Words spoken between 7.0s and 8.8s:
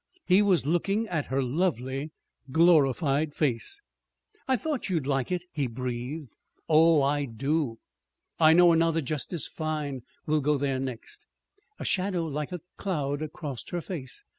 I do." "I know